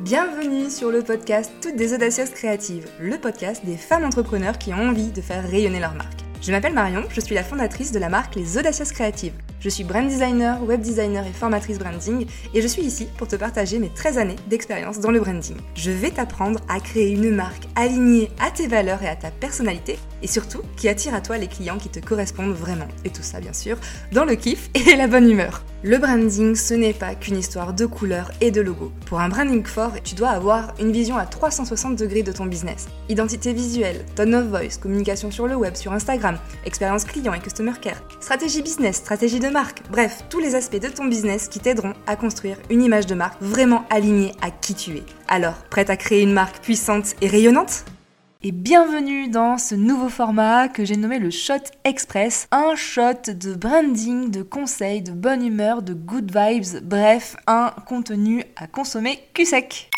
[0.00, 4.90] Bienvenue sur le podcast Toutes des audacieuses créatives, le podcast des femmes entrepreneurs qui ont
[4.90, 6.20] envie de faire rayonner leur marque.
[6.42, 9.32] Je m'appelle Marion, je suis la fondatrice de la marque Les Audacieuses Créatives.
[9.58, 13.36] Je suis brand designer, web designer et formatrice branding et je suis ici pour te
[13.36, 15.56] partager mes 13 années d'expérience dans le branding.
[15.74, 19.98] Je vais t'apprendre à créer une marque alignée à tes valeurs et à ta personnalité
[20.22, 22.88] et surtout qui attire à toi les clients qui te correspondent vraiment.
[23.04, 23.78] Et tout ça bien sûr
[24.12, 25.62] dans le kiff et la bonne humeur.
[25.82, 28.90] Le branding, ce n'est pas qu'une histoire de couleurs et de logos.
[29.06, 32.88] Pour un branding fort, tu dois avoir une vision à 360 degrés de ton business.
[33.08, 37.74] Identité visuelle, tone of voice, communication sur le web, sur Instagram, expérience client et customer
[37.80, 41.94] care, stratégie business, stratégie de marque, bref, tous les aspects de ton business qui t'aideront
[42.06, 45.02] à construire une image de marque vraiment alignée à qui tu es.
[45.28, 47.84] Alors, prête à créer une marque puissante et rayonnante?
[48.42, 51.54] Et bienvenue dans ce nouveau format que j'ai nommé le Shot
[51.84, 52.46] Express.
[52.52, 58.44] Un shot de branding, de conseils, de bonne humeur, de good vibes, bref, un contenu
[58.56, 59.90] à consommer cul sec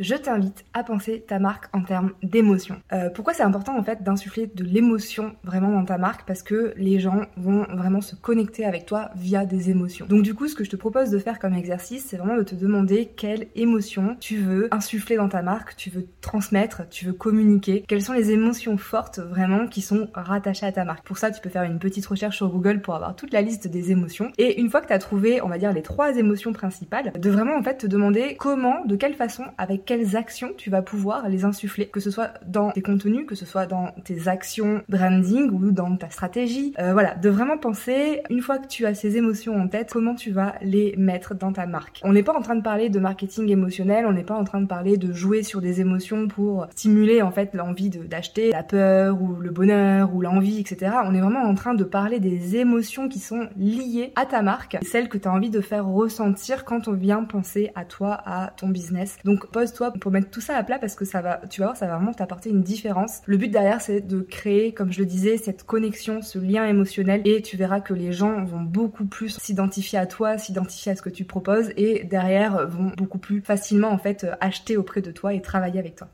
[0.00, 2.80] je t'invite à penser ta marque en termes d'émotion.
[2.92, 6.26] Euh, pourquoi c'est important en fait d'insuffler de l'émotion vraiment dans ta marque?
[6.26, 10.06] Parce que les gens vont vraiment se connecter avec toi via des émotions.
[10.06, 12.42] Donc du coup, ce que je te propose de faire comme exercice, c'est vraiment de
[12.42, 17.12] te demander quelle émotion tu veux insuffler dans ta marque, tu veux transmettre, tu veux
[17.12, 17.84] communiquer.
[17.86, 21.06] Quelles sont les émotions fortes vraiment qui sont rattachées à ta marque?
[21.06, 23.68] Pour ça, tu peux faire une petite recherche sur Google pour avoir toute la liste
[23.68, 24.32] des émotions.
[24.38, 27.30] Et une fois que tu as trouvé, on va dire, les trois émotions principales, de
[27.30, 31.28] vraiment en fait te demander comment, de quelle façon, avec quelles actions tu vas pouvoir
[31.28, 35.50] les insuffler, que ce soit dans tes contenus, que ce soit dans tes actions branding
[35.50, 36.74] ou dans ta stratégie.
[36.78, 40.14] Euh, voilà, de vraiment penser, une fois que tu as ces émotions en tête, comment
[40.14, 42.00] tu vas les mettre dans ta marque.
[42.04, 44.60] On n'est pas en train de parler de marketing émotionnel, on n'est pas en train
[44.60, 49.20] de parler de jouer sur des émotions pour stimuler en fait l'envie d'acheter, la peur
[49.20, 50.92] ou le bonheur ou l'envie, etc.
[51.04, 54.78] On est vraiment en train de parler des émotions qui sont liées à ta marque,
[54.82, 58.52] celles que tu as envie de faire ressentir quand on vient penser à toi, à
[58.56, 59.18] ton business.
[59.24, 61.86] Donc pose pour mettre tout ça à plat parce que ça va, tu vas ça
[61.86, 63.22] va vraiment t'apporter une différence.
[63.26, 67.22] Le but derrière, c'est de créer, comme je le disais, cette connexion, ce lien émotionnel
[67.24, 71.02] et tu verras que les gens vont beaucoup plus s'identifier à toi, s'identifier à ce
[71.02, 75.32] que tu proposes et derrière vont beaucoup plus facilement en fait acheter auprès de toi
[75.32, 76.08] et travailler avec toi.